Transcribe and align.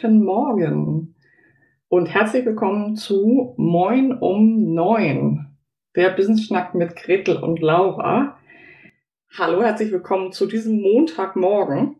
Guten 0.00 0.24
Morgen 0.24 1.14
und 1.88 2.06
herzlich 2.06 2.46
willkommen 2.46 2.96
zu 2.96 3.52
Moin 3.58 4.16
um 4.16 4.72
Neun, 4.72 5.58
der 5.94 6.08
Business 6.10 6.44
Schnack 6.44 6.74
mit 6.74 6.96
Gretel 6.96 7.36
und 7.36 7.60
Laura. 7.60 8.38
Hallo, 9.36 9.62
herzlich 9.62 9.92
willkommen 9.92 10.32
zu 10.32 10.46
diesem 10.46 10.80
Montagmorgen. 10.80 11.96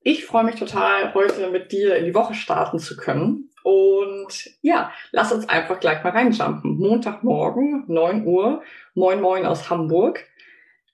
Ich 0.00 0.24
freue 0.24 0.44
mich 0.44 0.54
total, 0.54 1.12
heute 1.12 1.50
mit 1.50 1.72
dir 1.72 1.96
in 1.96 2.06
die 2.06 2.14
Woche 2.14 2.32
starten 2.32 2.78
zu 2.78 2.96
können. 2.96 3.50
Und 3.64 4.56
ja, 4.62 4.92
lass 5.10 5.30
uns 5.30 5.46
einfach 5.50 5.78
gleich 5.78 6.02
mal 6.02 6.10
reinjumpen. 6.10 6.78
Montagmorgen, 6.78 7.84
9 7.88 8.26
Uhr, 8.26 8.62
moin 8.94 9.20
moin 9.20 9.44
aus 9.44 9.68
Hamburg. 9.68 10.24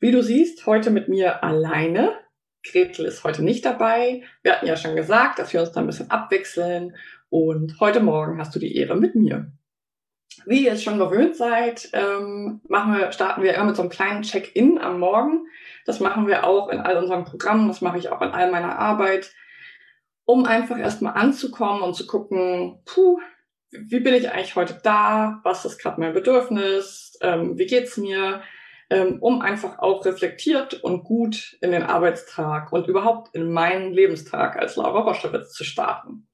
Wie 0.01 0.11
du 0.11 0.25
siehst, 0.25 0.67
heute 0.67 0.91
mit 0.91 1.09
mir 1.09 1.45
alleine. 1.45 2.17
Gretel 2.71 3.07
ist 3.07 3.25
heute 3.25 3.43
nicht 3.43 3.65
dabei. 3.65 4.23
Wir 4.43 4.53
hatten 4.53 4.67
ja 4.67 4.77
schon 4.77 4.97
gesagt, 4.97 5.39
dass 5.39 5.53
wir 5.53 5.61
uns 5.61 5.73
da 5.73 5.81
ein 5.81 5.87
bisschen 5.87 6.11
abwechseln. 6.11 6.97
Und 7.31 7.81
heute 7.81 8.01
Morgen 8.01 8.39
hast 8.39 8.55
du 8.55 8.59
die 8.59 8.77
Ehre 8.77 8.97
mit 8.97 9.15
mir. 9.15 9.53
Wie 10.47 10.65
ihr 10.65 10.73
es 10.73 10.83
schon 10.83 10.99
gewöhnt 10.99 11.37
seid, 11.37 11.91
ähm, 11.93 12.61
machen 12.69 12.97
wir, 12.97 13.13
starten 13.13 13.43
wir 13.43 13.55
immer 13.55 13.65
mit 13.65 13.77
so 13.77 13.83
einem 13.83 13.91
kleinen 13.91 14.23
Check-in 14.23 14.79
am 14.79 15.01
Morgen. 15.01 15.47
Das 15.85 16.01
machen 16.01 16.27
wir 16.27 16.45
auch 16.45 16.69
in 16.69 16.81
all 16.81 16.97
unseren 16.97 17.25
Programmen, 17.25 17.69
das 17.69 17.81
mache 17.81 17.99
ich 17.99 18.11
auch 18.11 18.23
in 18.23 18.31
all 18.31 18.51
meiner 18.51 18.79
Arbeit, 18.79 19.33
um 20.25 20.45
einfach 20.45 20.79
erstmal 20.79 21.15
anzukommen 21.15 21.83
und 21.83 21.95
zu 21.95 22.07
gucken, 22.07 22.81
puh, 22.85 23.19
wie 23.71 24.01
bin 24.01 24.15
ich 24.15 24.31
eigentlich 24.31 24.57
heute 24.57 24.79
da? 24.83 25.41
Was 25.43 25.65
ist 25.65 25.79
gerade 25.79 26.01
mein 26.01 26.15
Bedürfnis? 26.15 27.19
Ähm, 27.21 27.59
wie 27.59 27.67
geht's 27.67 27.97
mir? 27.97 28.43
Ähm, 28.91 29.19
um 29.21 29.43
einfach 29.43 29.81
auch 29.81 30.07
reflektiert 30.07 30.83
und 30.83 31.05
gut 31.05 31.59
in 31.61 31.73
den 31.73 31.83
Arbeitstag 31.83 32.73
und 32.73 32.89
überhaupt 32.89 33.35
in 33.35 33.53
meinen 33.53 33.93
Lebenstag 33.93 34.57
als 34.57 34.77
Laura 34.77 35.01
Roschewitz 35.01 35.53
zu 35.53 35.63
starten. 35.63 36.27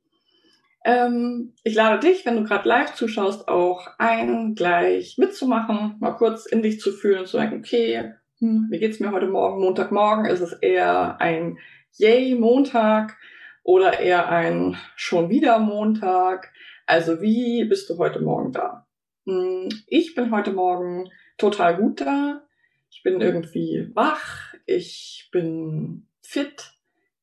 Ähm, 0.84 1.54
ich 1.64 1.74
lade 1.74 2.06
dich, 2.06 2.24
wenn 2.24 2.36
du 2.36 2.44
gerade 2.44 2.68
live 2.68 2.94
zuschaust, 2.94 3.48
auch 3.48 3.88
ein, 3.98 4.54
gleich 4.54 5.16
mitzumachen, 5.18 5.96
mal 5.98 6.12
kurz 6.12 6.46
in 6.46 6.62
dich 6.62 6.78
zu 6.78 6.92
fühlen 6.92 7.20
und 7.20 7.26
zu 7.26 7.38
denken, 7.38 7.58
okay, 7.58 8.12
hm, 8.38 8.68
wie 8.70 8.78
geht's 8.78 9.00
mir 9.00 9.10
heute 9.10 9.26
Morgen? 9.26 9.60
Montagmorgen 9.60 10.26
ist 10.26 10.40
es 10.40 10.52
eher 10.52 11.20
ein 11.20 11.58
Yay 11.96 12.34
Montag 12.34 13.16
oder 13.62 13.98
eher 13.98 14.28
ein 14.28 14.76
schon 14.94 15.30
wieder 15.30 15.58
Montag. 15.58 16.52
Also 16.86 17.22
wie 17.22 17.64
bist 17.64 17.88
du 17.88 17.96
heute 17.96 18.20
Morgen 18.20 18.52
da? 18.52 18.86
Hm, 19.26 19.70
ich 19.86 20.14
bin 20.14 20.30
heute 20.30 20.52
Morgen 20.52 21.08
total 21.38 21.76
gut 21.76 22.02
da. 22.02 22.43
Ich 22.94 23.02
bin 23.02 23.20
irgendwie 23.20 23.90
wach. 23.94 24.54
Ich 24.66 25.28
bin 25.32 26.06
fit. 26.22 26.72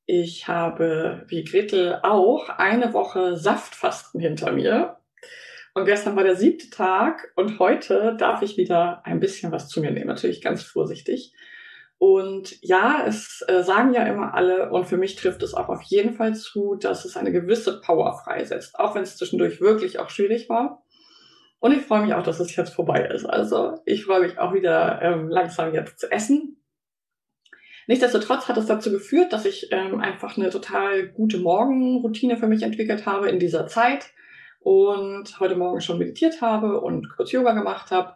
Ich 0.05 0.49
habe, 0.49 1.23
wie 1.27 1.45
Gretel 1.45 1.99
auch, 2.03 2.49
eine 2.49 2.91
Woche 2.93 3.37
Saftfasten 3.37 4.19
hinter 4.19 4.51
mir. 4.51 4.97
Und 5.73 5.85
gestern 5.85 6.17
war 6.17 6.25
der 6.25 6.35
siebte 6.35 6.69
Tag 6.69 7.31
und 7.37 7.57
heute 7.57 8.17
darf 8.19 8.41
ich 8.41 8.57
wieder 8.57 9.05
ein 9.05 9.21
bisschen 9.21 9.53
was 9.53 9.69
zu 9.69 9.79
mir 9.79 9.91
nehmen. 9.91 10.07
Natürlich 10.07 10.41
ganz 10.41 10.61
vorsichtig. 10.61 11.33
Und 11.97 12.61
ja, 12.61 13.05
es 13.07 13.41
äh, 13.47 13.63
sagen 13.63 13.93
ja 13.93 14.05
immer 14.05 14.33
alle, 14.33 14.71
und 14.71 14.87
für 14.87 14.97
mich 14.97 15.15
trifft 15.15 15.41
es 15.41 15.53
auch 15.53 15.69
auf 15.69 15.83
jeden 15.83 16.13
Fall 16.13 16.35
zu, 16.35 16.75
dass 16.75 17.05
es 17.05 17.15
eine 17.15 17.31
gewisse 17.31 17.79
Power 17.79 18.19
freisetzt, 18.21 18.77
auch 18.77 18.93
wenn 18.95 19.03
es 19.03 19.15
zwischendurch 19.15 19.61
wirklich 19.61 19.99
auch 19.99 20.09
schwierig 20.09 20.49
war. 20.49 20.80
Und 21.61 21.73
ich 21.73 21.83
freue 21.83 22.01
mich 22.01 22.15
auch, 22.15 22.23
dass 22.23 22.39
es 22.39 22.55
jetzt 22.55 22.73
vorbei 22.73 23.05
ist. 23.05 23.23
Also 23.23 23.79
ich 23.85 24.05
freue 24.05 24.21
mich 24.21 24.39
auch 24.39 24.51
wieder 24.51 24.99
ähm, 25.03 25.29
langsam 25.29 25.73
jetzt 25.75 25.99
zu 25.99 26.11
essen. 26.11 26.57
Nichtsdestotrotz 27.85 28.47
hat 28.47 28.57
es 28.57 28.65
dazu 28.65 28.91
geführt, 28.91 29.31
dass 29.31 29.45
ich 29.45 29.71
ähm, 29.71 29.99
einfach 29.99 30.37
eine 30.37 30.49
total 30.49 31.07
gute 31.09 31.37
Morgenroutine 31.37 32.37
für 32.37 32.47
mich 32.47 32.63
entwickelt 32.63 33.05
habe 33.05 33.29
in 33.29 33.37
dieser 33.37 33.67
Zeit 33.67 34.11
und 34.59 35.39
heute 35.39 35.55
Morgen 35.55 35.81
schon 35.81 35.99
meditiert 35.99 36.41
habe 36.41 36.81
und 36.81 37.09
kurz 37.15 37.31
Yoga 37.31 37.53
gemacht 37.53 37.91
habe. 37.91 38.15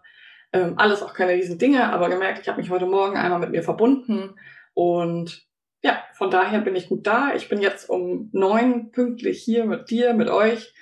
Ähm, 0.52 0.74
alles 0.78 1.04
auch 1.04 1.14
keine 1.14 1.34
riesen 1.34 1.60
Dinge, 1.60 1.94
aber 1.94 2.10
gemerkt, 2.10 2.40
ich 2.42 2.48
habe 2.48 2.60
mich 2.60 2.72
heute 2.72 2.88
Morgen 2.88 3.16
einmal 3.16 3.40
mit 3.40 3.52
mir 3.52 3.62
verbunden 3.62 4.36
und 4.74 5.46
ja, 5.84 6.02
von 6.14 6.32
daher 6.32 6.62
bin 6.62 6.76
ich 6.76 6.90
gut 6.90 7.06
da. 7.06 7.36
Ich 7.36 7.48
bin 7.48 7.62
jetzt 7.62 7.92
um 7.92 8.30
neun 8.34 8.92
pünktlich 8.92 9.44
hier 9.44 9.66
mit 9.66 9.92
dir, 9.92 10.16
mit 10.16 10.30
euch 10.30 10.74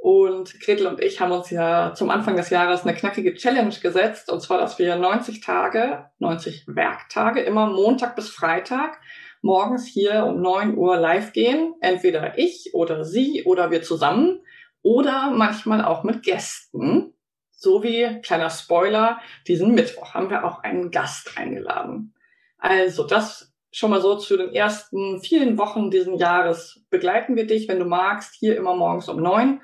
und 0.00 0.58
Gretel 0.60 0.86
und 0.86 0.98
ich 1.02 1.20
haben 1.20 1.30
uns 1.30 1.50
ja 1.50 1.92
zum 1.94 2.08
Anfang 2.08 2.34
des 2.34 2.48
Jahres 2.48 2.82
eine 2.82 2.94
knackige 2.94 3.34
Challenge 3.34 3.74
gesetzt. 3.82 4.32
Und 4.32 4.40
zwar, 4.40 4.56
dass 4.56 4.78
wir 4.78 4.96
90 4.96 5.42
Tage, 5.42 6.06
90 6.18 6.64
Werktage, 6.68 7.40
immer 7.40 7.66
Montag 7.66 8.16
bis 8.16 8.30
Freitag 8.30 8.98
morgens 9.42 9.86
hier 9.86 10.24
um 10.24 10.40
9 10.40 10.74
Uhr 10.78 10.96
live 10.96 11.34
gehen. 11.34 11.74
Entweder 11.82 12.38
ich 12.38 12.70
oder 12.72 13.04
sie 13.04 13.44
oder 13.44 13.70
wir 13.70 13.82
zusammen. 13.82 14.40
Oder 14.80 15.32
manchmal 15.32 15.84
auch 15.84 16.02
mit 16.02 16.22
Gästen. 16.22 17.12
So 17.50 17.82
wie, 17.82 18.22
kleiner 18.22 18.48
Spoiler, 18.48 19.20
diesen 19.46 19.74
Mittwoch 19.74 20.14
haben 20.14 20.30
wir 20.30 20.46
auch 20.46 20.62
einen 20.62 20.90
Gast 20.90 21.36
eingeladen. 21.36 22.14
Also 22.56 23.06
das 23.06 23.52
schon 23.70 23.90
mal 23.90 24.00
so 24.00 24.16
zu 24.16 24.38
den 24.38 24.54
ersten 24.54 25.20
vielen 25.20 25.58
Wochen 25.58 25.90
diesen 25.90 26.16
Jahres 26.16 26.82
begleiten 26.88 27.36
wir 27.36 27.46
dich, 27.46 27.68
wenn 27.68 27.78
du 27.78 27.84
magst, 27.84 28.34
hier 28.34 28.56
immer 28.56 28.74
morgens 28.74 29.10
um 29.10 29.20
neun 29.20 29.60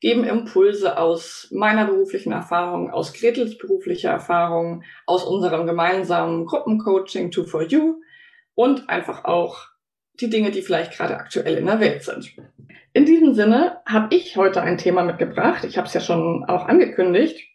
geben 0.00 0.24
Impulse 0.24 0.98
aus 0.98 1.48
meiner 1.50 1.86
beruflichen 1.86 2.32
Erfahrung, 2.32 2.90
aus 2.90 3.12
Gretels 3.12 3.58
beruflicher 3.58 4.10
Erfahrung, 4.10 4.82
aus 5.06 5.24
unserem 5.24 5.66
gemeinsamen 5.66 6.46
Gruppencoaching 6.46 7.30
Two 7.30 7.44
for 7.44 7.62
You 7.62 8.00
und 8.54 8.88
einfach 8.88 9.24
auch 9.24 9.68
die 10.20 10.30
Dinge, 10.30 10.50
die 10.50 10.62
vielleicht 10.62 10.92
gerade 10.92 11.16
aktuell 11.16 11.56
in 11.56 11.66
der 11.66 11.80
Welt 11.80 12.02
sind. 12.02 12.34
In 12.92 13.04
diesem 13.04 13.34
Sinne 13.34 13.82
habe 13.84 14.14
ich 14.14 14.36
heute 14.36 14.62
ein 14.62 14.78
Thema 14.78 15.02
mitgebracht. 15.02 15.64
Ich 15.64 15.76
habe 15.76 15.86
es 15.86 15.94
ja 15.94 16.00
schon 16.00 16.44
auch 16.44 16.66
angekündigt. 16.66 17.46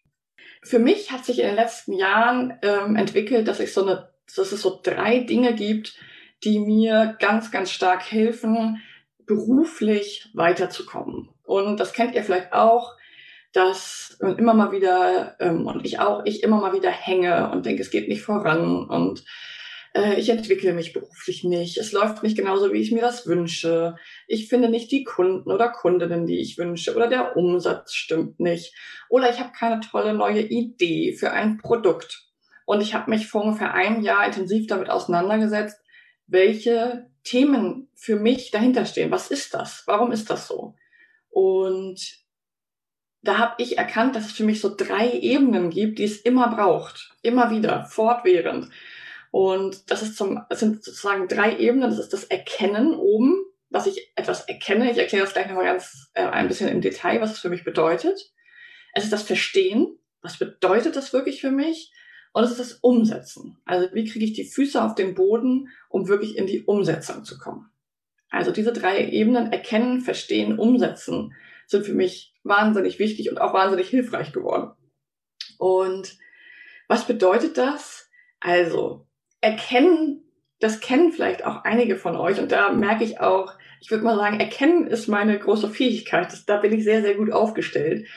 Für 0.63 0.77
mich 0.77 1.11
hat 1.11 1.25
sich 1.25 1.39
in 1.39 1.47
den 1.47 1.55
letzten 1.55 1.93
Jahren 1.93 2.59
ähm, 2.61 2.95
entwickelt, 2.95 3.47
dass 3.47 3.59
ich 3.59 3.73
so 3.73 3.83
eine, 3.83 4.11
dass 4.35 4.51
es 4.51 4.61
so 4.61 4.79
drei 4.83 5.21
Dinge 5.21 5.55
gibt, 5.55 5.97
die 6.43 6.59
mir 6.59 7.17
ganz, 7.19 7.51
ganz 7.51 7.71
stark 7.71 8.11
helfen, 8.11 8.81
beruflich 9.25 10.29
weiterzukommen. 10.33 11.29
Und 11.51 11.81
das 11.81 11.91
kennt 11.91 12.15
ihr 12.15 12.23
vielleicht 12.23 12.53
auch, 12.53 12.95
dass 13.51 14.17
immer 14.21 14.53
mal 14.53 14.71
wieder, 14.71 15.35
ähm, 15.41 15.67
und 15.67 15.85
ich 15.85 15.99
auch, 15.99 16.21
ich 16.23 16.43
immer 16.43 16.61
mal 16.61 16.71
wieder 16.71 16.89
hänge 16.89 17.51
und 17.51 17.65
denke, 17.65 17.81
es 17.81 17.91
geht 17.91 18.07
nicht 18.07 18.21
voran 18.21 18.85
und 18.87 19.25
äh, 19.93 20.17
ich 20.17 20.29
entwickle 20.29 20.71
mich 20.71 20.93
beruflich 20.93 21.43
nicht. 21.43 21.77
Es 21.77 21.91
läuft 21.91 22.23
nicht 22.23 22.37
genauso, 22.37 22.71
wie 22.71 22.79
ich 22.79 22.93
mir 22.93 23.01
das 23.01 23.27
wünsche. 23.27 23.97
Ich 24.27 24.47
finde 24.47 24.69
nicht 24.69 24.93
die 24.93 25.03
Kunden 25.03 25.51
oder 25.51 25.67
Kundinnen, 25.67 26.25
die 26.25 26.39
ich 26.39 26.57
wünsche, 26.57 26.95
oder 26.95 27.07
der 27.07 27.35
Umsatz 27.35 27.95
stimmt 27.95 28.39
nicht. 28.39 28.73
Oder 29.09 29.29
ich 29.29 29.41
habe 29.41 29.51
keine 29.51 29.81
tolle 29.81 30.13
neue 30.13 30.43
Idee 30.43 31.11
für 31.19 31.31
ein 31.31 31.57
Produkt. 31.57 32.29
Und 32.65 32.79
ich 32.79 32.93
habe 32.93 33.09
mich 33.09 33.27
vor 33.27 33.43
ungefähr 33.43 33.73
einem 33.73 34.01
Jahr 34.01 34.25
intensiv 34.25 34.67
damit 34.67 34.89
auseinandergesetzt, 34.89 35.81
welche 36.27 37.07
Themen 37.25 37.89
für 37.93 38.15
mich 38.15 38.51
dahinter 38.51 38.85
stehen. 38.85 39.11
Was 39.11 39.29
ist 39.29 39.53
das? 39.53 39.83
Warum 39.85 40.13
ist 40.13 40.29
das 40.29 40.47
so? 40.47 40.75
Und 41.31 42.21
da 43.23 43.37
habe 43.37 43.55
ich 43.57 43.77
erkannt, 43.77 44.15
dass 44.15 44.27
es 44.27 44.31
für 44.31 44.43
mich 44.43 44.61
so 44.61 44.73
drei 44.75 45.11
Ebenen 45.11 45.69
gibt, 45.69 45.99
die 45.99 46.03
es 46.03 46.21
immer 46.21 46.53
braucht. 46.53 47.15
Immer 47.21 47.51
wieder, 47.51 47.85
fortwährend. 47.85 48.69
Und 49.31 49.89
das 49.89 50.01
ist 50.01 50.17
zum, 50.17 50.41
das 50.49 50.59
sind 50.59 50.83
sozusagen 50.83 51.27
drei 51.27 51.57
Ebenen. 51.57 51.89
Das 51.89 51.99
ist 51.99 52.13
das 52.13 52.25
Erkennen 52.25 52.93
oben. 52.93 53.45
dass 53.69 53.87
ich 53.87 54.11
etwas 54.15 54.41
erkenne. 54.49 54.91
Ich 54.91 54.97
erkläre 54.97 55.23
das 55.23 55.33
gleich 55.33 55.47
nochmal 55.47 55.63
ganz 55.63 56.11
äh, 56.13 56.25
ein 56.25 56.49
bisschen 56.49 56.67
im 56.67 56.81
Detail, 56.81 57.21
was 57.21 57.31
es 57.31 57.39
für 57.39 57.47
mich 57.47 57.63
bedeutet. 57.63 58.33
Es 58.93 59.05
ist 59.05 59.13
das 59.13 59.23
Verstehen. 59.23 59.97
Was 60.21 60.37
bedeutet 60.37 60.97
das 60.97 61.13
wirklich 61.13 61.39
für 61.39 61.51
mich? 61.51 61.93
Und 62.33 62.43
es 62.43 62.51
ist 62.51 62.59
das 62.59 62.73
Umsetzen. 62.73 63.57
Also 63.65 63.87
wie 63.93 64.05
kriege 64.05 64.25
ich 64.25 64.33
die 64.33 64.45
Füße 64.45 64.81
auf 64.81 64.95
den 64.95 65.15
Boden, 65.15 65.69
um 65.89 66.07
wirklich 66.07 66.37
in 66.37 66.47
die 66.47 66.63
Umsetzung 66.63 67.23
zu 67.23 67.37
kommen? 67.37 67.71
Also 68.31 68.51
diese 68.51 68.73
drei 68.73 69.05
Ebenen, 69.07 69.51
erkennen, 69.51 70.01
verstehen, 70.01 70.57
umsetzen, 70.57 71.35
sind 71.67 71.85
für 71.85 71.93
mich 71.93 72.33
wahnsinnig 72.43 72.97
wichtig 72.97 73.29
und 73.29 73.39
auch 73.39 73.53
wahnsinnig 73.53 73.89
hilfreich 73.89 74.31
geworden. 74.31 74.71
Und 75.59 76.17
was 76.87 77.05
bedeutet 77.05 77.57
das? 77.57 78.09
Also, 78.39 79.05
erkennen, 79.41 80.23
das 80.59 80.79
kennen 80.79 81.11
vielleicht 81.11 81.45
auch 81.45 81.63
einige 81.63 81.97
von 81.97 82.15
euch 82.15 82.39
und 82.39 82.51
da 82.51 82.71
merke 82.71 83.03
ich 83.03 83.19
auch, 83.19 83.53
ich 83.81 83.91
würde 83.91 84.03
mal 84.03 84.15
sagen, 84.15 84.39
erkennen 84.39 84.87
ist 84.87 85.07
meine 85.07 85.37
große 85.37 85.69
Fähigkeit. 85.69 86.31
Da 86.47 86.57
bin 86.57 86.71
ich 86.73 86.83
sehr, 86.83 87.01
sehr 87.01 87.15
gut 87.15 87.31
aufgestellt. 87.31 88.07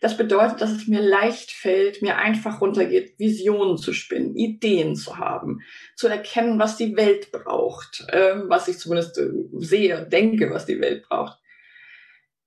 Das 0.00 0.16
bedeutet, 0.16 0.60
dass 0.60 0.70
es 0.70 0.86
mir 0.86 1.00
leicht 1.00 1.50
fällt, 1.50 2.02
mir 2.02 2.16
einfach 2.16 2.60
runtergeht, 2.60 3.18
Visionen 3.18 3.78
zu 3.78 3.92
spinnen, 3.92 4.36
Ideen 4.36 4.96
zu 4.96 5.18
haben, 5.18 5.60
zu 5.96 6.08
erkennen, 6.08 6.58
was 6.58 6.76
die 6.76 6.96
Welt 6.96 7.32
braucht, 7.32 8.06
ähm, 8.12 8.44
was 8.48 8.68
ich 8.68 8.78
zumindest 8.78 9.18
äh, 9.18 9.30
sehe, 9.58 10.06
denke, 10.06 10.50
was 10.50 10.66
die 10.66 10.80
Welt 10.80 11.08
braucht. 11.08 11.38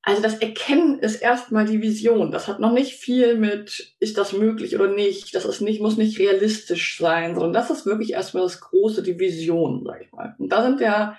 Also 0.08 0.22
das 0.22 0.36
Erkennen 0.36 1.00
ist 1.00 1.18
erstmal 1.18 1.66
die 1.66 1.82
Vision. 1.82 2.32
Das 2.32 2.48
hat 2.48 2.62
noch 2.62 2.72
nicht 2.72 2.94
viel 2.94 3.36
mit, 3.36 3.96
ist 4.00 4.18
das 4.18 4.32
möglich 4.32 4.74
oder 4.74 4.88
nicht. 4.88 5.36
Das 5.36 5.44
ist 5.44 5.60
nicht, 5.60 5.82
muss 5.82 5.98
nicht 5.98 6.18
realistisch 6.18 6.98
sein, 6.98 7.36
sondern 7.36 7.52
das 7.52 7.70
ist 7.70 7.86
wirklich 7.86 8.14
erstmal 8.14 8.44
das 8.44 8.62
Große, 8.62 9.04
die 9.04 9.20
Vision, 9.20 9.84
sag 9.86 10.02
ich 10.02 10.12
mal. 10.14 10.34
Und 10.40 10.50
da 10.50 10.64
sind 10.64 10.80
ja 10.80 11.18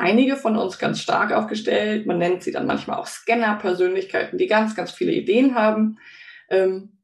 einige 0.00 0.36
von 0.36 0.56
uns 0.56 0.78
ganz 0.78 1.00
stark 1.00 1.32
aufgestellt. 1.32 2.06
Man 2.06 2.18
nennt 2.18 2.42
sie 2.42 2.52
dann 2.52 2.66
manchmal 2.66 2.98
auch 2.98 3.06
Scanner-Persönlichkeiten, 3.06 4.38
die 4.38 4.46
ganz, 4.46 4.74
ganz 4.74 4.90
viele 4.90 5.12
Ideen 5.12 5.54
haben. 5.54 5.98
Ähm, 6.48 7.00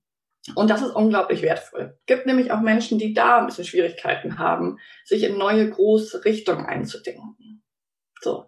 und 0.54 0.70
das 0.70 0.82
ist 0.82 0.90
unglaublich 0.90 1.42
wertvoll. 1.42 1.98
Gibt 2.06 2.26
nämlich 2.26 2.52
auch 2.52 2.60
Menschen, 2.60 2.98
die 2.98 3.14
da 3.14 3.38
ein 3.38 3.46
bisschen 3.46 3.64
Schwierigkeiten 3.64 4.38
haben, 4.38 4.78
sich 5.04 5.24
in 5.24 5.38
neue 5.38 5.68
große 5.68 6.24
Richtungen 6.24 6.66
einzudenken. 6.66 7.62
So. 8.20 8.46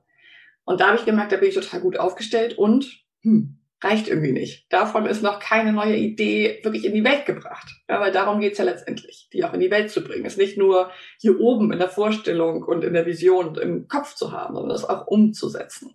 Und 0.64 0.80
da 0.80 0.88
habe 0.88 0.98
ich 0.98 1.04
gemerkt, 1.04 1.32
da 1.32 1.36
bin 1.36 1.48
ich 1.48 1.54
total 1.54 1.80
gut 1.80 1.98
aufgestellt 1.98 2.56
und 2.56 3.04
hm, 3.22 3.57
reicht 3.80 4.08
irgendwie 4.08 4.32
nicht. 4.32 4.72
Davon 4.72 5.06
ist 5.06 5.22
noch 5.22 5.38
keine 5.38 5.72
neue 5.72 5.96
Idee 5.96 6.60
wirklich 6.62 6.84
in 6.84 6.94
die 6.94 7.04
Welt 7.04 7.26
gebracht. 7.26 7.68
Ja, 7.88 8.00
weil 8.00 8.12
darum 8.12 8.40
geht's 8.40 8.58
ja 8.58 8.64
letztendlich, 8.64 9.28
die 9.32 9.44
auch 9.44 9.52
in 9.52 9.60
die 9.60 9.70
Welt 9.70 9.90
zu 9.90 10.02
bringen. 10.02 10.26
Es 10.26 10.36
nicht 10.36 10.58
nur 10.58 10.90
hier 11.18 11.38
oben 11.40 11.72
in 11.72 11.78
der 11.78 11.88
Vorstellung 11.88 12.62
und 12.62 12.84
in 12.84 12.94
der 12.94 13.06
Vision 13.06 13.48
und 13.48 13.58
im 13.58 13.86
Kopf 13.88 14.14
zu 14.14 14.32
haben, 14.32 14.54
sondern 14.54 14.74
es 14.74 14.84
auch 14.84 15.06
umzusetzen. 15.06 15.94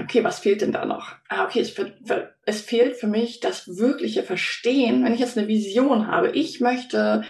Okay, 0.00 0.24
was 0.24 0.40
fehlt 0.40 0.60
denn 0.60 0.72
da 0.72 0.84
noch? 0.84 1.12
Ah, 1.28 1.44
okay, 1.44 1.60
es, 1.60 1.72
es 2.44 2.60
fehlt 2.60 2.96
für 2.96 3.06
mich 3.06 3.38
das 3.38 3.78
wirkliche 3.78 4.24
Verstehen, 4.24 5.04
wenn 5.04 5.14
ich 5.14 5.20
jetzt 5.20 5.38
eine 5.38 5.46
Vision 5.46 6.08
habe. 6.08 6.30
Ich 6.32 6.60
möchte 6.60 7.24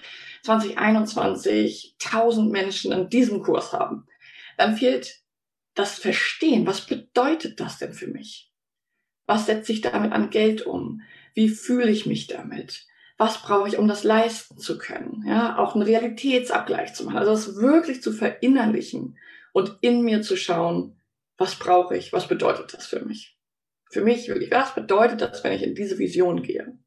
2021 0.44 1.96
1000 2.02 2.50
Menschen 2.50 2.92
in 2.92 3.10
diesem 3.10 3.42
Kurs 3.42 3.74
haben. 3.74 4.06
Dann 4.56 4.78
fehlt 4.78 5.20
das 5.74 5.98
Verstehen, 5.98 6.66
was 6.66 6.86
bedeutet 6.86 7.60
das 7.60 7.78
denn 7.78 7.92
für 7.92 8.08
mich? 8.08 8.47
Was 9.28 9.44
setze 9.44 9.72
ich 9.72 9.82
damit 9.82 10.12
an 10.12 10.30
Geld 10.30 10.62
um? 10.62 11.02
Wie 11.34 11.50
fühle 11.50 11.90
ich 11.90 12.06
mich 12.06 12.28
damit? 12.28 12.86
Was 13.18 13.42
brauche 13.42 13.68
ich, 13.68 13.76
um 13.76 13.86
das 13.86 14.02
leisten 14.02 14.56
zu 14.56 14.78
können? 14.78 15.22
Ja, 15.26 15.58
auch 15.58 15.74
einen 15.74 15.84
Realitätsabgleich 15.84 16.94
zu 16.94 17.04
machen. 17.04 17.18
Also 17.18 17.32
das 17.32 17.56
wirklich 17.56 18.02
zu 18.02 18.10
verinnerlichen 18.12 19.18
und 19.52 19.76
in 19.82 20.00
mir 20.00 20.22
zu 20.22 20.34
schauen, 20.34 20.98
was 21.36 21.56
brauche 21.56 21.94
ich? 21.94 22.14
Was 22.14 22.26
bedeutet 22.26 22.72
das 22.72 22.86
für 22.86 23.04
mich? 23.04 23.36
Für 23.90 24.00
mich 24.00 24.28
wirklich, 24.28 24.50
was 24.50 24.74
bedeutet 24.74 25.20
das, 25.20 25.44
wenn 25.44 25.52
ich 25.52 25.62
in 25.62 25.74
diese 25.74 25.98
Vision 25.98 26.42
gehe? 26.42 26.78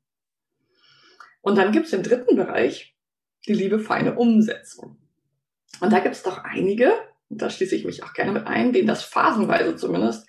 Und 1.41 1.59
dann 1.59 1.71
gibt 1.71 1.85
es 1.85 1.91
den 1.91 2.01
dritten 2.01 2.35
Bereich, 2.35 2.95
die 3.47 3.53
liebe 3.53 3.79
feine 3.79 4.15
Umsetzung. 4.15 4.97
Und 5.79 5.93
da 5.93 5.99
gibt 5.99 6.15
es 6.15 6.23
doch 6.23 6.39
einige, 6.39 6.91
und 7.29 7.39
da 7.39 7.51
schließe 7.51 7.75
ich 7.75 7.85
mich 7.85 8.03
auch 8.03 8.13
gerne 8.13 8.31
mit 8.31 8.47
ein, 8.47 8.73
denen 8.73 8.87
das 8.87 9.03
phasenweise 9.03 9.75
zumindest 9.75 10.27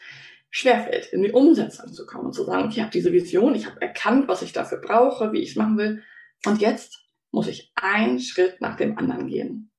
schwerfällt, 0.52 1.06
in 1.06 1.22
die 1.22 1.32
Umsetzung 1.32 1.92
zu 1.92 2.06
kommen 2.06 2.26
und 2.26 2.34
zu 2.34 2.44
sagen, 2.44 2.68
ich 2.70 2.78
habe 2.78 2.90
diese 2.90 3.10
Vision, 3.10 3.54
ich 3.54 3.66
habe 3.66 3.80
erkannt, 3.80 4.28
was 4.28 4.42
ich 4.42 4.52
dafür 4.52 4.78
brauche, 4.78 5.32
wie 5.32 5.40
ich 5.40 5.50
es 5.50 5.56
machen 5.56 5.78
will. 5.78 6.02
Und 6.44 6.60
jetzt 6.60 7.00
muss 7.30 7.48
ich 7.48 7.72
einen 7.74 8.20
Schritt 8.20 8.60
nach 8.60 8.76
dem 8.76 8.98
anderen 8.98 9.28
gehen. 9.28 9.72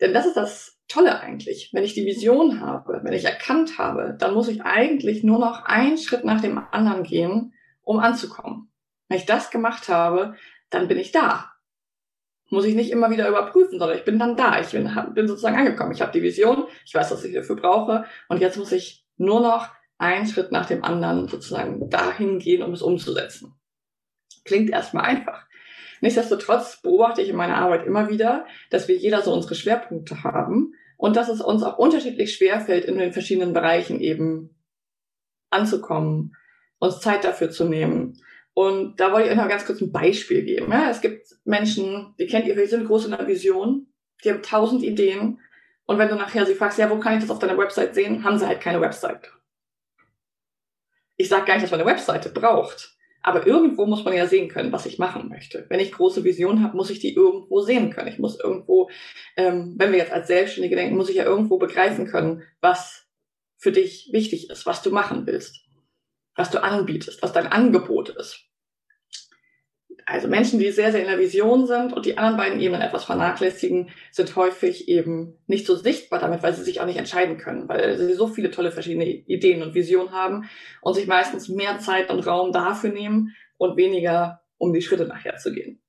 Denn 0.00 0.14
das 0.14 0.24
ist 0.24 0.36
das 0.36 0.78
Tolle 0.86 1.20
eigentlich. 1.20 1.70
Wenn 1.72 1.82
ich 1.82 1.94
die 1.94 2.06
Vision 2.06 2.60
habe, 2.60 3.00
wenn 3.02 3.12
ich 3.12 3.24
erkannt 3.24 3.76
habe, 3.76 4.16
dann 4.18 4.34
muss 4.34 4.48
ich 4.48 4.62
eigentlich 4.62 5.24
nur 5.24 5.40
noch 5.40 5.64
einen 5.64 5.98
Schritt 5.98 6.24
nach 6.24 6.40
dem 6.40 6.58
anderen 6.70 7.02
gehen, 7.02 7.52
um 7.82 7.98
anzukommen. 7.98 8.70
Wenn 9.08 9.18
ich 9.18 9.26
das 9.26 9.50
gemacht 9.50 9.88
habe, 9.88 10.36
dann 10.70 10.86
bin 10.86 10.98
ich 10.98 11.10
da 11.10 11.50
muss 12.50 12.64
ich 12.64 12.74
nicht 12.74 12.90
immer 12.90 13.10
wieder 13.10 13.28
überprüfen, 13.28 13.78
sondern 13.78 13.96
ich 13.96 14.04
bin 14.04 14.18
dann 14.18 14.36
da. 14.36 14.60
Ich 14.60 14.70
bin, 14.70 14.90
bin 15.14 15.28
sozusagen 15.28 15.56
angekommen. 15.56 15.92
Ich 15.92 16.02
habe 16.02 16.12
die 16.12 16.22
Vision, 16.22 16.64
ich 16.84 16.94
weiß, 16.94 17.10
was 17.12 17.24
ich 17.24 17.32
dafür 17.32 17.56
brauche 17.56 18.04
und 18.28 18.40
jetzt 18.40 18.58
muss 18.58 18.72
ich 18.72 19.06
nur 19.20 19.40
noch 19.40 19.68
einen 19.98 20.26
Schritt 20.26 20.50
nach 20.50 20.66
dem 20.66 20.82
anderen 20.82 21.28
sozusagen 21.28 21.90
dahin 21.90 22.38
gehen, 22.38 22.62
um 22.62 22.72
es 22.72 22.82
umzusetzen. 22.82 23.54
Klingt 24.44 24.70
erstmal 24.70 25.04
einfach. 25.04 25.46
Nichtsdestotrotz 26.00 26.80
beobachte 26.80 27.20
ich 27.20 27.28
in 27.28 27.36
meiner 27.36 27.56
Arbeit 27.56 27.86
immer 27.86 28.08
wieder, 28.08 28.46
dass 28.70 28.88
wir 28.88 28.96
jeder 28.96 29.20
so 29.20 29.32
unsere 29.32 29.54
Schwerpunkte 29.54 30.24
haben 30.24 30.72
und 30.96 31.16
dass 31.16 31.28
es 31.28 31.42
uns 31.42 31.62
auch 31.62 31.76
unterschiedlich 31.76 32.34
schwer 32.34 32.60
fällt, 32.60 32.86
in 32.86 32.96
den 32.96 33.12
verschiedenen 33.12 33.52
Bereichen 33.52 34.00
eben 34.00 34.56
anzukommen, 35.50 36.34
uns 36.78 37.00
Zeit 37.00 37.24
dafür 37.24 37.50
zu 37.50 37.64
nehmen. 37.64 38.18
Und 38.54 38.98
da 39.00 39.12
wollte 39.12 39.26
ich 39.26 39.32
euch 39.32 39.38
noch 39.38 39.48
ganz 39.48 39.66
kurz 39.66 39.82
ein 39.82 39.92
Beispiel 39.92 40.42
geben. 40.44 40.72
Ja, 40.72 40.90
es 40.90 41.02
gibt 41.02 41.26
Menschen, 41.44 42.14
die 42.18 42.26
kennt 42.26 42.46
ihr, 42.46 42.56
die 42.56 42.66
sind 42.66 42.86
groß 42.86 43.04
in 43.04 43.10
der 43.10 43.26
Vision, 43.26 43.86
die 44.24 44.30
haben 44.30 44.42
tausend 44.42 44.82
Ideen. 44.82 45.40
Und 45.90 45.98
wenn 45.98 46.08
du 46.08 46.14
nachher 46.14 46.46
sie 46.46 46.54
fragst, 46.54 46.78
ja, 46.78 46.88
wo 46.88 47.00
kann 47.00 47.14
ich 47.14 47.20
das 47.20 47.32
auf 47.32 47.40
deiner 47.40 47.58
Website 47.58 47.96
sehen, 47.96 48.22
haben 48.22 48.38
sie 48.38 48.46
halt 48.46 48.60
keine 48.60 48.80
Website. 48.80 49.32
Ich 51.16 51.28
sage 51.28 51.46
gar 51.46 51.54
nicht, 51.54 51.64
dass 51.64 51.72
man 51.72 51.80
eine 51.80 51.90
Webseite 51.90 52.28
braucht. 52.28 52.96
Aber 53.22 53.44
irgendwo 53.44 53.86
muss 53.86 54.04
man 54.04 54.14
ja 54.14 54.28
sehen 54.28 54.48
können, 54.48 54.70
was 54.70 54.86
ich 54.86 55.00
machen 55.00 55.28
möchte. 55.28 55.66
Wenn 55.68 55.80
ich 55.80 55.90
große 55.90 56.22
Visionen 56.22 56.62
habe, 56.62 56.76
muss 56.76 56.90
ich 56.90 57.00
die 57.00 57.12
irgendwo 57.16 57.60
sehen 57.62 57.90
können. 57.90 58.06
Ich 58.06 58.20
muss 58.20 58.38
irgendwo, 58.38 58.88
ähm, 59.36 59.74
wenn 59.78 59.90
wir 59.90 59.98
jetzt 59.98 60.12
als 60.12 60.28
Selbstständige 60.28 60.76
denken, 60.76 60.96
muss 60.96 61.10
ich 61.10 61.16
ja 61.16 61.24
irgendwo 61.24 61.58
begreifen 61.58 62.06
können, 62.06 62.44
was 62.60 63.08
für 63.56 63.72
dich 63.72 64.10
wichtig 64.12 64.48
ist, 64.48 64.66
was 64.66 64.82
du 64.82 64.92
machen 64.92 65.26
willst 65.26 65.66
was 66.40 66.50
du 66.50 66.62
anbietest, 66.62 67.22
was 67.22 67.32
dein 67.32 67.46
Angebot 67.46 68.10
ist. 68.10 68.46
Also 70.10 70.26
Menschen, 70.26 70.58
die 70.58 70.72
sehr, 70.72 70.90
sehr 70.90 71.02
in 71.02 71.06
der 71.06 71.20
Vision 71.20 71.68
sind 71.68 71.92
und 71.92 72.04
die 72.04 72.18
anderen 72.18 72.36
beiden 72.36 72.58
Ebenen 72.58 72.82
etwas 72.82 73.04
vernachlässigen, 73.04 73.90
sind 74.10 74.34
häufig 74.34 74.88
eben 74.88 75.38
nicht 75.46 75.66
so 75.66 75.76
sichtbar 75.76 76.18
damit, 76.18 76.42
weil 76.42 76.52
sie 76.52 76.64
sich 76.64 76.80
auch 76.80 76.86
nicht 76.86 76.96
entscheiden 76.96 77.38
können, 77.38 77.68
weil 77.68 77.96
sie 77.96 78.14
so 78.14 78.26
viele 78.26 78.50
tolle 78.50 78.72
verschiedene 78.72 79.06
Ideen 79.06 79.62
und 79.62 79.72
Visionen 79.72 80.10
haben 80.10 80.50
und 80.80 80.94
sich 80.94 81.06
meistens 81.06 81.48
mehr 81.48 81.78
Zeit 81.78 82.10
und 82.10 82.26
Raum 82.26 82.50
dafür 82.50 82.90
nehmen 82.90 83.36
und 83.56 83.76
weniger, 83.76 84.42
um 84.58 84.72
die 84.72 84.82
Schritte 84.82 85.04
nachher 85.04 85.36
zu 85.36 85.52
gehen. 85.52 85.80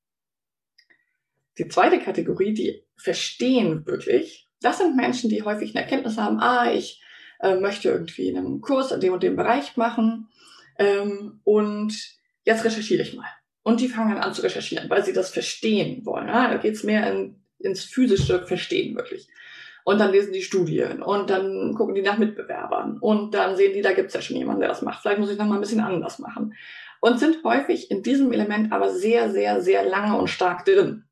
Die 1.58 1.68
zweite 1.68 1.98
Kategorie, 1.98 2.54
die 2.54 2.86
verstehen 2.98 3.88
wirklich, 3.88 4.48
das 4.62 4.78
sind 4.78 4.96
Menschen, 4.96 5.32
die 5.32 5.42
häufig 5.42 5.72
eine 5.75 5.84
Erkenntnis 5.84 6.20
haben, 6.20 6.40
ah, 6.40 6.72
ich 6.72 7.01
äh, 7.40 7.56
möchte 7.56 7.90
irgendwie 7.90 8.30
einen 8.30 8.62
Kurs 8.62 8.92
in 8.92 9.00
dem 9.00 9.13
und 9.13 9.24
dem 9.24 9.36
Bereich 9.36 9.78
machen 9.78 10.30
ähm, 10.78 11.42
und 11.44 11.98
jetzt 12.44 12.63
recherchiere 12.63 13.01
ich 13.01 13.16
mal. 13.16 13.25
Und 13.63 13.80
die 13.80 13.89
fangen 13.89 14.15
dann 14.15 14.24
an 14.24 14.34
zu 14.34 14.41
recherchieren, 14.41 14.89
weil 14.89 15.03
sie 15.03 15.13
das 15.13 15.30
verstehen 15.30 16.06
wollen. 16.06 16.27
Ja? 16.27 16.50
Da 16.50 16.58
geht's 16.58 16.84
mehr 16.84 17.12
in, 17.12 17.44
ins 17.60 17.84
physische 17.84 18.46
Verstehen 18.46 18.96
wirklich. 18.96 19.27
Und 19.84 20.00
dann 20.00 20.12
lesen 20.12 20.34
die 20.34 20.44
Studien 20.44 21.01
und 21.01 21.30
dann 21.30 21.74
gucken 21.75 21.96
die 21.96 22.03
nach 22.03 22.18
Mitbewerbern 22.18 23.00
und 23.00 23.34
dann 23.34 23.56
sehen 23.56 23.74
die, 23.74 23.82
da 23.82 23.94
gibt's 23.94 24.13
ja 24.13 24.22
schon 24.22 24.38
jemanden, 24.38 24.62
der 24.62 24.70
das 24.70 24.84
macht. 24.84 25.01
Vielleicht 25.01 25.20
muss 25.20 25.32
ich 25.32 25.39
noch 25.39 25.48
mal 25.48 25.56
ein 25.56 25.62
bisschen 25.62 25.80
anders 25.80 26.20
machen. 26.20 26.53
Und 27.00 27.20
sind 27.20 27.44
häufig 27.44 27.89
in 27.89 28.03
diesem 28.03 28.32
Element 28.32 28.72
aber 28.72 28.91
sehr, 28.91 29.32
sehr, 29.32 29.62
sehr 29.62 29.84
lange 29.84 30.20
und 30.20 30.27
stark 30.27 30.65
drin. 30.65 31.06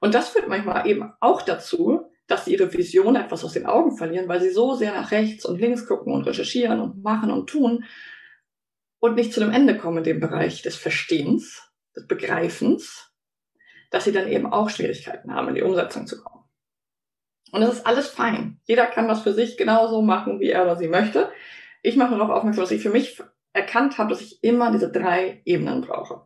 Und 0.00 0.14
das 0.14 0.30
führt 0.30 0.48
manchmal 0.48 0.88
eben 0.88 1.12
auch 1.20 1.42
dazu, 1.42 2.10
dass 2.26 2.44
sie 2.44 2.54
ihre 2.54 2.72
Vision 2.72 3.14
etwas 3.16 3.44
aus 3.44 3.52
den 3.52 3.66
Augen 3.66 3.96
verlieren, 3.96 4.28
weil 4.28 4.40
sie 4.40 4.50
so 4.50 4.74
sehr 4.74 4.92
nach 4.92 5.12
rechts 5.12 5.44
und 5.44 5.60
links 5.60 5.86
gucken 5.86 6.12
und 6.12 6.26
recherchieren 6.26 6.80
und 6.80 7.02
machen 7.02 7.30
und 7.30 7.48
tun 7.48 7.84
und 9.04 9.16
nicht 9.16 9.34
zu 9.34 9.42
einem 9.42 9.52
Ende 9.52 9.76
kommen 9.76 9.98
in 9.98 10.04
dem 10.04 10.20
Bereich 10.20 10.62
des 10.62 10.76
Verstehens, 10.76 11.70
des 11.94 12.06
Begreifens, 12.06 13.12
dass 13.90 14.04
sie 14.04 14.12
dann 14.12 14.26
eben 14.28 14.50
auch 14.50 14.70
Schwierigkeiten 14.70 15.34
haben, 15.34 15.48
in 15.48 15.56
die 15.56 15.62
Umsetzung 15.62 16.06
zu 16.06 16.24
kommen. 16.24 16.46
Und 17.52 17.60
das 17.60 17.74
ist 17.74 17.86
alles 17.86 18.08
fein. 18.08 18.62
Jeder 18.64 18.86
kann 18.86 19.06
das 19.06 19.20
für 19.20 19.34
sich 19.34 19.58
genauso 19.58 20.00
machen, 20.00 20.40
wie 20.40 20.48
er 20.48 20.62
oder 20.62 20.76
sie 20.76 20.88
möchte. 20.88 21.30
Ich 21.82 21.96
mache 21.96 22.14
darauf 22.14 22.30
aufmerksam, 22.30 22.64
dass 22.64 22.70
ich 22.70 22.82
für 22.82 22.88
mich 22.88 23.22
erkannt 23.52 23.98
habe, 23.98 24.08
dass 24.08 24.22
ich 24.22 24.42
immer 24.42 24.72
diese 24.72 24.90
drei 24.90 25.42
Ebenen 25.44 25.82
brauche. 25.82 26.22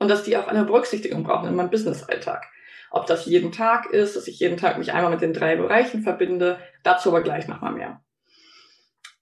Und 0.00 0.08
dass 0.08 0.24
die 0.24 0.36
auch 0.36 0.48
eine 0.48 0.64
Berücksichtigung 0.64 1.22
brauchen 1.22 1.48
in 1.48 1.54
meinem 1.54 1.70
Business-Alltag. 1.70 2.44
Ob 2.90 3.06
das 3.06 3.26
jeden 3.26 3.52
Tag 3.52 3.86
ist, 3.86 4.16
dass 4.16 4.26
ich 4.26 4.40
jeden 4.40 4.56
Tag 4.56 4.78
mich 4.78 4.92
einmal 4.92 5.12
mit 5.12 5.20
den 5.20 5.32
drei 5.32 5.54
Bereichen 5.54 6.02
verbinde, 6.02 6.58
dazu 6.82 7.10
aber 7.10 7.22
gleich 7.22 7.46
nochmal 7.46 7.72
mehr. 7.72 8.02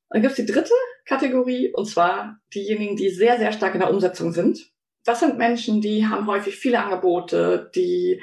Dann 0.08 0.22
gibt 0.22 0.38
es 0.38 0.46
die 0.46 0.50
dritte 0.50 0.72
Kategorie, 1.08 1.72
und 1.72 1.86
zwar 1.86 2.38
diejenigen, 2.54 2.96
die 2.96 3.08
sehr, 3.08 3.38
sehr 3.38 3.52
stark 3.52 3.74
in 3.74 3.80
der 3.80 3.90
Umsetzung 3.90 4.32
sind. 4.32 4.70
Das 5.04 5.20
sind 5.20 5.38
Menschen, 5.38 5.80
die 5.80 6.06
haben 6.06 6.26
häufig 6.26 6.56
viele 6.56 6.82
Angebote, 6.82 7.70
die 7.74 8.22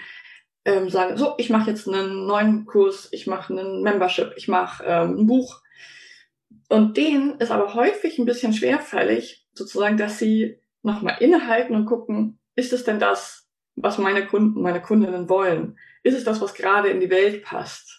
ähm, 0.65 0.89
sagen, 0.89 1.17
so, 1.17 1.33
ich 1.37 1.49
mache 1.49 1.71
jetzt 1.71 1.87
einen 1.87 2.27
neuen 2.27 2.65
Kurs, 2.65 3.09
ich 3.11 3.25
mache 3.25 3.53
einen 3.53 3.81
Membership, 3.81 4.33
ich 4.35 4.47
mache 4.47 4.83
ähm, 4.85 5.17
ein 5.17 5.25
Buch. 5.25 5.61
Und 6.69 6.95
denen 6.95 7.39
ist 7.39 7.49
aber 7.49 7.73
häufig 7.73 8.19
ein 8.19 8.25
bisschen 8.25 8.53
schwerfällig, 8.53 9.47
sozusagen, 9.53 9.97
dass 9.97 10.19
sie 10.19 10.59
nochmal 10.83 11.17
innehalten 11.21 11.75
und 11.75 11.85
gucken, 11.85 12.39
ist 12.55 12.71
es 12.71 12.83
denn 12.83 12.99
das, 12.99 13.47
was 13.75 13.97
meine 13.97 14.27
Kunden, 14.27 14.61
meine 14.61 14.81
Kundinnen 14.81 15.27
wollen? 15.27 15.77
Ist 16.03 16.17
es 16.17 16.23
das, 16.23 16.39
was 16.39 16.53
gerade 16.53 16.89
in 16.89 16.99
die 16.99 17.09
Welt 17.09 17.43
passt? 17.43 17.94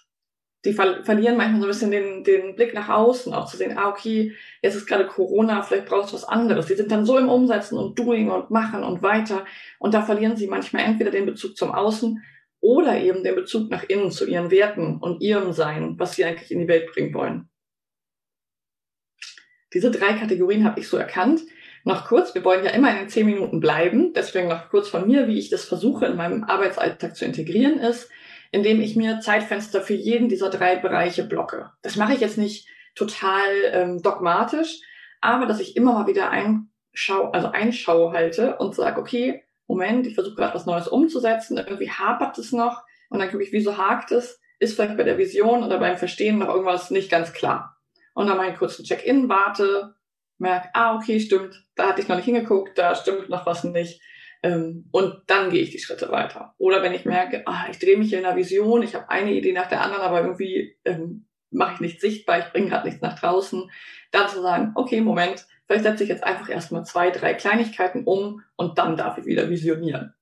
Die 0.67 0.73
ver 0.73 1.05
verlieren 1.05 1.37
manchmal 1.37 1.61
so 1.61 1.67
ein 1.67 1.71
bisschen 1.71 1.91
den, 1.93 2.25
den 2.25 2.57
Blick 2.57 2.75
nach 2.75 2.89
außen, 2.89 3.33
auch 3.33 3.47
zu 3.47 3.57
sehen, 3.57 3.79
ah, 3.79 3.89
okay, 3.89 4.35
jetzt 4.63 4.75
ist 4.75 4.87
gerade 4.87 5.07
Corona, 5.07 5.63
vielleicht 5.63 5.87
brauchst 5.87 6.11
du 6.11 6.17
was 6.17 6.25
anderes. 6.25 6.67
Die 6.67 6.75
sind 6.75 6.91
dann 6.91 7.07
so 7.07 7.17
im 7.19 7.29
Umsetzen 7.29 7.79
und 7.79 7.97
Doing 7.97 8.31
und 8.31 8.51
Machen 8.51 8.83
und 8.83 9.01
weiter. 9.01 9.47
Und 9.79 9.95
da 9.95 10.03
verlieren 10.03 10.37
sie 10.37 10.49
manchmal 10.49 10.83
entweder 10.83 11.13
den 11.13 11.25
Bezug 11.25 11.57
zum 11.57 11.71
Außen 11.71 12.21
oder 12.61 12.99
eben 12.99 13.23
den 13.23 13.37
Bezug 13.37 13.71
nach 13.71 13.85
innen 13.85 14.11
zu 14.11 14.27
ihren 14.27 14.51
Werten 14.51 14.99
und 14.99 15.23
ihrem 15.23 15.53
Sein, 15.53 15.95
was 15.99 16.17
sie 16.17 16.25
eigentlich 16.25 16.51
in 16.51 16.59
die 16.59 16.69
Welt 16.69 16.93
bringen 16.93 17.15
wollen. 17.15 17.49
Diese 19.73 19.93
drei 19.93 20.15
Kategorien 20.15 20.65
habe 20.65 20.81
ich 20.81 20.89
so 20.89 20.97
erkannt. 20.97 21.43
Noch 21.85 22.07
kurz, 22.07 22.35
wir 22.35 22.43
wollen 22.43 22.65
ja 22.65 22.73
immer 22.73 22.91
in 22.91 22.97
den 22.97 23.09
zehn 23.09 23.27
Minuten 23.27 23.61
bleiben, 23.61 24.13
deswegen 24.15 24.49
noch 24.49 24.69
kurz 24.71 24.89
von 24.89 25.07
mir, 25.07 25.29
wie 25.29 25.39
ich 25.39 25.49
das 25.49 25.65
versuche 25.65 26.07
in 26.07 26.17
meinem 26.17 26.43
Arbeitsalltag 26.43 27.15
zu 27.15 27.25
integrieren 27.25 27.79
ist, 27.79 28.11
indem 28.51 28.81
ich 28.81 28.97
mir 28.97 29.21
Zeitfenster 29.21 29.81
für 29.81 29.95
jeden 29.95 30.29
dieser 30.29 30.51
drei 30.51 30.77
Bereiche 30.77 31.25
blocke. 31.25 31.71
Das 31.83 31.97
mache 31.97 32.15
ich 32.15 32.21
jetzt 32.21 32.39
nicht 32.39 32.69
total 32.95 33.45
ähm, 33.73 34.03
dogmatisch, 34.03 34.81
aber 35.21 35.47
dass 35.47 35.61
ich 35.61 35.77
immer 35.77 35.93
mal 35.93 36.07
wieder 36.07 36.31
einschau, 36.31 37.31
also 37.31 37.49
Einschau 37.49 38.13
halte 38.13 38.57
und 38.57 38.75
sage, 38.75 39.01
okay, 39.01 39.45
Moment, 39.67 40.07
ich 40.07 40.15
versuche 40.15 40.37
gerade 40.37 40.55
was 40.55 40.67
Neues 40.67 40.89
umzusetzen, 40.89 41.59
irgendwie 41.59 41.91
hapert 41.91 42.39
es 42.39 42.53
noch 42.53 42.83
und 43.11 43.19
dann 43.19 43.31
gucke 43.31 43.43
ich, 43.43 43.53
wieso 43.53 43.77
hakt 43.77 44.13
es? 44.13 44.41
Ist 44.59 44.75
vielleicht 44.75 44.97
bei 44.97 45.03
der 45.03 45.19
Vision 45.19 45.63
oder 45.63 45.79
beim 45.79 45.99
Verstehen 45.99 46.39
noch 46.39 46.49
irgendwas 46.49 46.91
nicht 46.91 47.11
ganz 47.11 47.33
klar. 47.33 47.77
Und 48.15 48.29
dann 48.29 48.39
mache 48.39 48.51
ich 48.51 48.57
kurz 48.57 48.79
einen 48.79 48.87
Check-in, 48.87 49.29
warte, 49.29 49.95
merke, 50.39 50.71
ah, 50.73 50.95
okay, 50.95 51.21
stimmt, 51.21 51.63
da 51.75 51.89
hatte 51.89 52.01
ich 52.01 52.09
noch 52.09 52.17
nicht 52.17 52.25
hingeguckt, 52.25 52.79
da 52.79 52.95
stimmt 52.95 53.29
noch 53.29 53.45
was 53.45 53.65
nicht. 53.65 54.01
Ähm, 54.47 54.89
und 54.93 55.23
dann 55.27 55.51
gehe 55.51 55.63
ich 55.63 55.71
die 55.71 55.79
Schritte 55.79 56.11
weiter. 56.11 56.55
Oder 56.59 56.83
wenn 56.83 56.95
ich 56.95 57.05
merke, 57.05 57.43
ah, 57.47 57.67
ich 57.71 57.79
drehe 57.79 57.97
mich 57.97 58.09
hier 58.09 58.19
in 58.19 58.25
der 58.25 58.37
Vision, 58.37 58.83
ich 58.83 58.95
habe 58.95 59.11
eine 59.11 59.33
Idee 59.33 59.53
nach 59.53 59.69
der 59.69 59.83
anderen, 59.83 60.03
aber 60.03 60.21
irgendwie 60.21 60.77
ähm, 60.85 61.27
mache 61.51 61.75
ich 61.75 61.81
nichts 61.81 62.01
sichtbar, 62.01 62.39
ich 62.39 62.53
bringe 62.53 62.69
gerade 62.69 62.87
nichts 62.87 63.03
nach 63.03 63.19
draußen, 63.19 63.71
dann 64.11 64.29
zu 64.29 64.43
sagen, 64.43 64.73
okay, 64.75 65.01
Moment, 65.01 65.47
Vielleicht 65.67 65.85
setze 65.85 66.05
ich 66.05 66.09
jetzt 66.09 66.25
einfach 66.25 66.49
erstmal 66.49 66.85
zwei, 66.85 67.11
drei 67.11 67.35
Kleinigkeiten 67.35 68.05
um 68.05 68.43
und 68.55 68.79
dann 68.79 68.97
darf 68.97 69.19
ich 69.19 69.27
wieder 69.27 69.51
visionieren. 69.51 70.15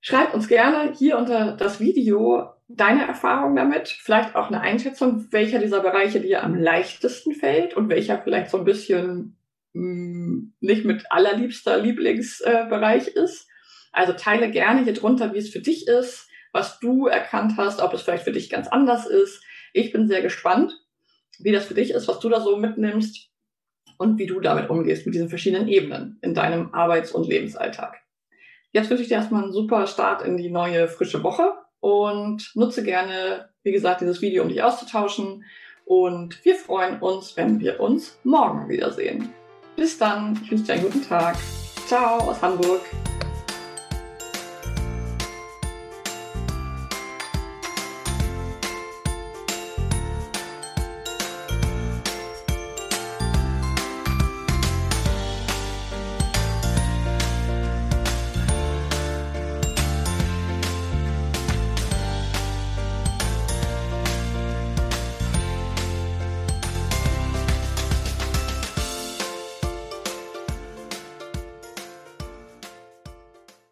Schreibt 0.00 0.34
uns 0.34 0.48
gerne 0.48 0.92
hier 0.98 1.16
unter 1.16 1.56
das 1.56 1.80
Video 1.80 2.52
deine 2.68 3.06
Erfahrung 3.06 3.54
damit, 3.54 3.88
vielleicht 3.88 4.34
auch 4.34 4.48
eine 4.48 4.60
Einschätzung, 4.60 5.28
welcher 5.30 5.58
dieser 5.58 5.80
Bereiche 5.80 6.20
dir 6.20 6.42
am 6.42 6.54
leichtesten 6.54 7.34
fällt 7.34 7.74
und 7.74 7.88
welcher 7.88 8.18
vielleicht 8.18 8.50
so 8.50 8.58
ein 8.58 8.64
bisschen 8.64 9.36
nicht 9.72 10.84
mit 10.84 11.10
allerliebster 11.10 11.78
Lieblingsbereich 11.78 13.08
ist. 13.08 13.48
Also 13.92 14.12
teile 14.14 14.50
gerne 14.50 14.84
hier 14.84 14.94
drunter, 14.94 15.34
wie 15.34 15.38
es 15.38 15.50
für 15.50 15.60
dich 15.60 15.86
ist, 15.86 16.28
was 16.52 16.80
du 16.80 17.06
erkannt 17.06 17.54
hast, 17.56 17.80
ob 17.80 17.92
es 17.94 18.02
vielleicht 18.02 18.24
für 18.24 18.32
dich 18.32 18.50
ganz 18.50 18.68
anders 18.68 19.06
ist. 19.06 19.42
Ich 19.72 19.92
bin 19.92 20.08
sehr 20.08 20.22
gespannt, 20.22 20.78
wie 21.38 21.52
das 21.52 21.66
für 21.66 21.74
dich 21.74 21.90
ist, 21.90 22.08
was 22.08 22.20
du 22.20 22.28
da 22.28 22.40
so 22.40 22.56
mitnimmst 22.56 23.30
und 23.98 24.18
wie 24.18 24.26
du 24.26 24.40
damit 24.40 24.68
umgehst, 24.70 25.06
mit 25.06 25.14
diesen 25.14 25.28
verschiedenen 25.28 25.68
Ebenen 25.68 26.18
in 26.22 26.34
deinem 26.34 26.74
Arbeits- 26.74 27.12
und 27.12 27.28
Lebensalltag. 27.28 27.96
Jetzt 28.72 28.88
wünsche 28.90 29.02
ich 29.02 29.08
dir 29.08 29.16
erstmal 29.16 29.44
einen 29.44 29.52
super 29.52 29.86
Start 29.86 30.22
in 30.22 30.36
die 30.36 30.50
neue 30.50 30.88
frische 30.88 31.22
Woche 31.22 31.52
und 31.80 32.50
nutze 32.54 32.82
gerne, 32.82 33.50
wie 33.62 33.72
gesagt, 33.72 34.00
dieses 34.00 34.22
Video, 34.22 34.42
um 34.42 34.48
dich 34.48 34.62
auszutauschen. 34.62 35.44
Und 35.84 36.42
wir 36.44 36.54
freuen 36.54 37.00
uns, 37.00 37.36
wenn 37.36 37.60
wir 37.60 37.80
uns 37.80 38.18
morgen 38.24 38.68
wiedersehen. 38.68 39.32
Bis 39.76 39.98
dann, 39.98 40.38
ich 40.42 40.50
wünsche 40.50 40.64
dir 40.64 40.72
einen 40.74 40.82
guten 40.82 41.08
Tag. 41.08 41.36
Ciao 41.86 42.18
aus 42.30 42.40
Hamburg. 42.42 42.80